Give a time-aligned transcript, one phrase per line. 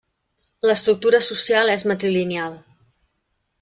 [0.69, 2.61] L'estructura social és matrilineal.